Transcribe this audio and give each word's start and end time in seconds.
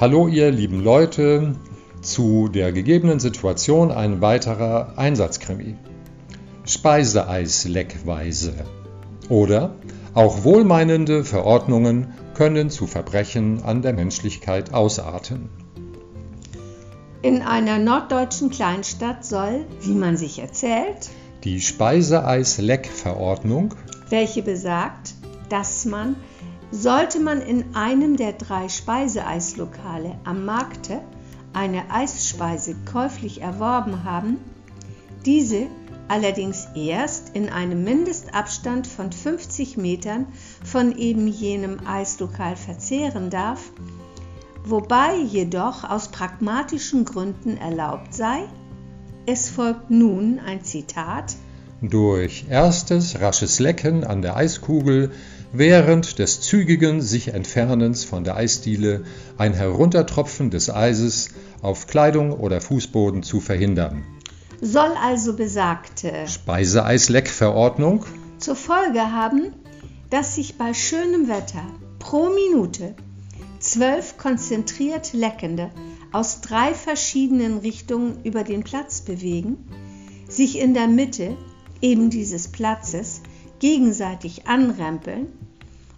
Hallo 0.00 0.26
ihr 0.26 0.50
lieben 0.50 0.82
Leute, 0.82 1.54
zu 2.02 2.48
der 2.48 2.72
gegebenen 2.72 3.20
Situation 3.20 3.92
ein 3.92 4.20
weiterer 4.20 4.94
Einsatzkrimi. 4.96 5.76
Speiseeis-Leckweise. 6.66 8.54
Oder 9.28 9.76
auch 10.12 10.42
wohlmeinende 10.42 11.22
Verordnungen 11.22 12.12
können 12.34 12.70
zu 12.70 12.88
Verbrechen 12.88 13.62
an 13.62 13.82
der 13.82 13.92
Menschlichkeit 13.92 14.74
ausarten. 14.74 15.48
In 17.22 17.42
einer 17.42 17.78
norddeutschen 17.78 18.50
Kleinstadt 18.50 19.24
soll, 19.24 19.64
wie 19.80 19.94
man 19.94 20.16
sich 20.16 20.40
erzählt, 20.40 21.08
die 21.44 21.60
Speiseeis-Leck-Verordnung, 21.60 23.76
welche 24.08 24.42
besagt, 24.42 25.14
dass 25.50 25.84
man 25.84 26.16
sollte 26.74 27.20
man 27.20 27.40
in 27.40 27.76
einem 27.76 28.16
der 28.16 28.32
drei 28.32 28.68
Speiseeislokale 28.68 30.16
am 30.24 30.44
Markte 30.44 31.00
eine 31.52 31.90
Eisspeise 31.90 32.74
käuflich 32.90 33.40
erworben 33.40 34.02
haben, 34.02 34.38
diese 35.24 35.68
allerdings 36.08 36.66
erst 36.74 37.34
in 37.34 37.48
einem 37.48 37.84
Mindestabstand 37.84 38.88
von 38.88 39.12
50 39.12 39.76
Metern 39.76 40.26
von 40.64 40.98
eben 40.98 41.28
jenem 41.28 41.86
Eislokal 41.86 42.56
verzehren 42.56 43.30
darf, 43.30 43.70
wobei 44.64 45.16
jedoch 45.16 45.88
aus 45.88 46.08
pragmatischen 46.08 47.04
Gründen 47.04 47.56
erlaubt 47.56 48.14
sei, 48.14 48.48
es 49.26 49.48
folgt 49.48 49.90
nun 49.90 50.40
ein 50.44 50.64
Zitat. 50.64 51.36
Durch 51.80 52.46
erstes 52.50 53.20
rasches 53.20 53.60
Lecken 53.60 54.04
an 54.04 54.22
der 54.22 54.36
Eiskugel 54.36 55.12
während 55.56 56.18
des 56.18 56.40
zügigen 56.40 57.00
sich 57.00 57.28
Entfernens 57.28 58.04
von 58.04 58.24
der 58.24 58.36
Eisdiele 58.36 59.04
ein 59.38 59.54
Heruntertropfen 59.54 60.50
des 60.50 60.68
Eises 60.68 61.28
auf 61.62 61.86
Kleidung 61.86 62.32
oder 62.32 62.60
Fußboden 62.60 63.22
zu 63.22 63.40
verhindern. 63.40 64.04
Soll 64.60 64.90
also 65.00 65.36
besagte 65.36 66.12
Speiseeisleckverordnung 66.26 68.04
zur 68.38 68.56
Folge 68.56 69.12
haben, 69.12 69.52
dass 70.10 70.34
sich 70.34 70.58
bei 70.58 70.74
schönem 70.74 71.28
Wetter 71.28 71.64
pro 72.00 72.30
Minute 72.30 72.94
zwölf 73.60 74.18
konzentriert 74.18 75.12
Leckende 75.12 75.70
aus 76.10 76.40
drei 76.40 76.74
verschiedenen 76.74 77.58
Richtungen 77.58 78.24
über 78.24 78.42
den 78.42 78.64
Platz 78.64 79.02
bewegen, 79.02 79.58
sich 80.28 80.58
in 80.58 80.74
der 80.74 80.88
Mitte 80.88 81.36
eben 81.80 82.10
dieses 82.10 82.48
Platzes 82.48 83.22
gegenseitig 83.60 84.46
anrempeln 84.46 85.28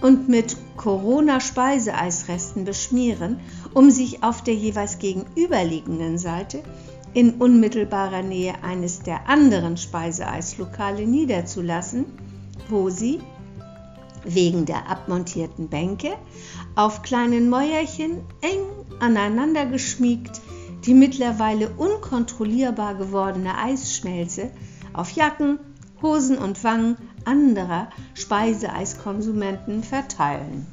und 0.00 0.28
mit 0.28 0.56
Corona-Speiseeisresten 0.76 2.64
beschmieren, 2.64 3.40
um 3.74 3.90
sich 3.90 4.22
auf 4.22 4.42
der 4.42 4.54
jeweils 4.54 4.98
gegenüberliegenden 4.98 6.18
Seite 6.18 6.62
in 7.14 7.34
unmittelbarer 7.34 8.22
Nähe 8.22 8.54
eines 8.62 9.00
der 9.00 9.28
anderen 9.28 9.76
Speiseeislokale 9.76 11.06
niederzulassen, 11.06 12.04
wo 12.68 12.90
sie 12.90 13.20
wegen 14.24 14.66
der 14.66 14.90
abmontierten 14.90 15.68
Bänke 15.68 16.12
auf 16.74 17.02
kleinen 17.02 17.48
Mäuerchen 17.48 18.18
eng 18.42 18.60
aneinander 19.00 19.66
geschmiegt 19.66 20.40
die 20.84 20.94
mittlerweile 20.94 21.70
unkontrollierbar 21.70 22.94
gewordene 22.94 23.58
Eisschmelze 23.58 24.50
auf 24.92 25.10
Jacken, 25.12 25.58
Hosen 26.02 26.38
und 26.38 26.62
Wangen 26.64 26.96
anderer 27.24 27.90
Speiseeiskonsumenten 28.28 29.82
verteilen. 29.82 30.66